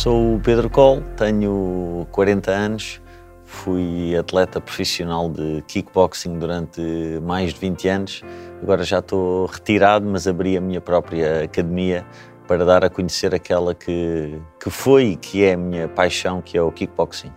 [0.00, 3.02] Sou o Pedro Cole, tenho 40 anos,
[3.44, 6.80] fui atleta profissional de kickboxing durante
[7.22, 8.22] mais de 20 anos.
[8.62, 12.06] Agora já estou retirado, mas abri a minha própria academia
[12.48, 16.56] para dar a conhecer aquela que, que foi e que é a minha paixão, que
[16.56, 17.28] é o kickboxing.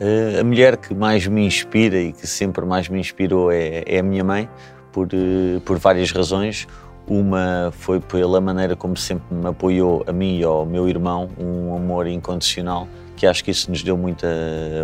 [0.00, 3.98] Uh, a mulher que mais me inspira e que sempre mais me inspirou é, é
[3.98, 4.48] a minha mãe,
[4.92, 6.68] por, uh, por várias razões.
[7.08, 11.74] Uma foi pela maneira como sempre me apoiou a mim e ao meu irmão, um
[11.74, 12.86] amor incondicional,
[13.16, 14.28] que acho que isso nos deu muita,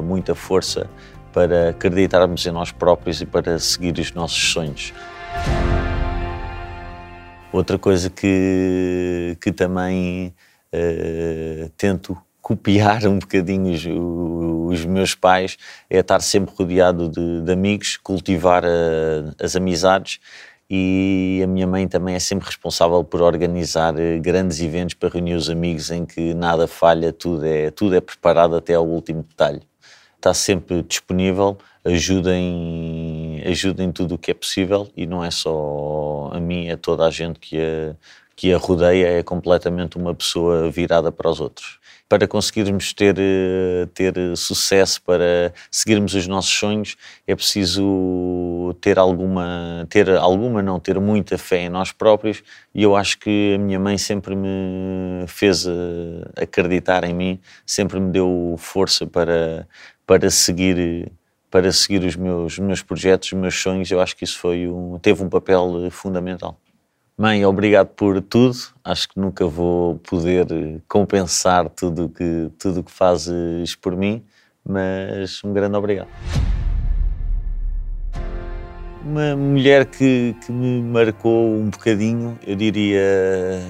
[0.03, 0.89] muita força
[1.35, 4.95] para acreditarmos em nós próprios e para seguir os nossos sonhos.
[7.53, 10.35] Outra coisa que, que também
[10.73, 13.87] uh, tento copiar um bocadinho os,
[14.81, 15.57] os, meus pais
[15.89, 20.21] é estar sempre rodeado de, de amigos, cultivar uh, as amizades
[20.77, 25.35] e a minha mãe também é sempre responsável por organizar eh, grandes eventos para reunir
[25.35, 29.63] os amigos em que nada falha, tudo é, tudo é preparado até ao último detalhe.
[30.17, 35.31] Está sempre disponível, ajuda em, ajuda em tudo o que é possível e não é
[35.31, 37.95] só a mim, é toda a gente que a,
[38.37, 43.89] que a rodeia, é completamente uma pessoa virada para os outros para conseguirmos ter, eh,
[43.95, 51.01] ter sucesso, para seguirmos os nossos sonhos, é preciso ter alguma, ter alguma, não ter
[51.01, 52.43] muita fé em nós próprios.
[52.75, 57.99] E eu acho que a minha mãe sempre me fez eh, acreditar em mim, sempre
[58.01, 59.67] me deu força para,
[60.07, 61.11] para seguir
[61.51, 63.89] para seguir os meus, meus projetos, os meus sonhos.
[63.91, 66.59] Eu acho que isso foi um, teve um papel fundamental.
[67.17, 68.57] Mãe, obrigado por tudo.
[68.83, 70.49] Acho que nunca vou poder
[70.89, 74.25] compensar tudo que, tudo que fazes por mim,
[74.69, 76.09] mas um grande obrigado.
[79.05, 83.01] Uma mulher que, que me marcou um bocadinho, eu diria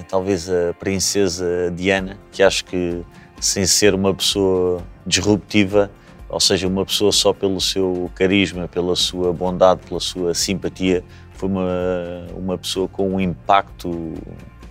[0.09, 3.03] talvez a princesa Diana, que acho que
[3.39, 5.91] sem ser uma pessoa disruptiva,
[6.27, 11.03] ou seja, uma pessoa só pelo seu carisma, pela sua bondade, pela sua simpatia,
[11.45, 14.13] foi uma, uma pessoa com um impacto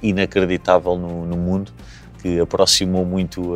[0.03, 1.73] inacreditável no, no mundo,
[2.21, 3.55] que aproximou muito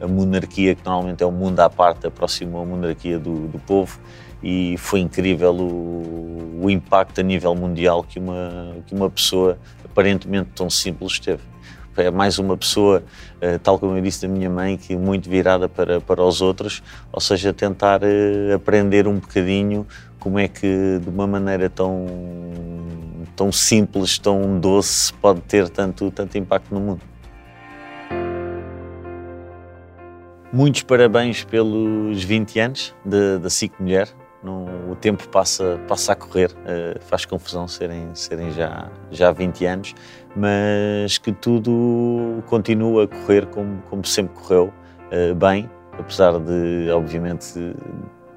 [0.00, 3.58] a, a, monarquia, que normalmente é um mundo à parte, aproximou a monarquia do, do
[3.58, 3.98] povo
[4.42, 10.50] e foi incrível o, o, impacto a nível mundial que uma, que uma pessoa aparentemente
[10.54, 11.42] tão simples teve.
[11.98, 13.02] É mais uma pessoa,
[13.40, 16.80] eh, tal como eu disse da minha mãe, que muito virada para, para os outros,
[17.12, 19.84] ou seja, tentar eh, aprender um bocadinho
[20.20, 22.06] como é que de uma maneira tão,
[23.34, 27.00] tão simples, tão doce, pode ter tanto, tanto impacto no mundo.
[30.52, 34.08] Muitos parabéns pelos 20 anos da SIC Mulher.
[34.44, 39.94] O tempo passa, passa a correr, uh, faz confusão serem, serem já, já 20 anos,
[40.36, 44.72] mas que tudo continua a correr como, como sempre correu,
[45.12, 45.68] uh, bem,
[45.98, 47.74] apesar de, obviamente,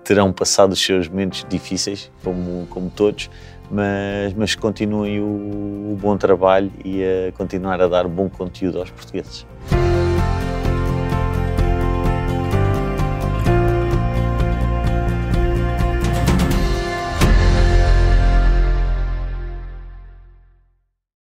[0.04, 3.30] terão passado os seus momentos difíceis, como, como todos,
[3.70, 8.90] mas, mas continuem o, o bom trabalho e a continuar a dar bom conteúdo aos
[8.90, 9.46] portugueses.